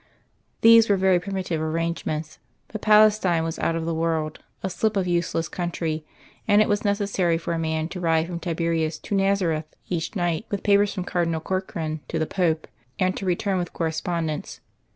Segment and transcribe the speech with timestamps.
[0.61, 5.05] These were very primitive arrangements, but Palestine was out of the world a slip of
[5.05, 6.03] useless country
[6.47, 10.47] and it was necessary for a man to ride from Tiberias to Nazareth each night
[10.49, 12.67] with papers from Cardinal Corkran to the Pope,
[12.97, 14.59] and to return with correspondence.